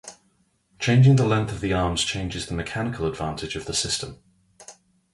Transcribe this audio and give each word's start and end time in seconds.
Changing 0.79 1.15
the 1.15 1.27
length 1.27 1.51
of 1.51 1.61
the 1.61 1.73
arms 1.73 2.01
changes 2.03 2.47
the 2.47 2.55
mechanical 2.55 3.05
advantage 3.05 3.55
of 3.55 3.65
the 3.65 3.73
system. 3.75 4.17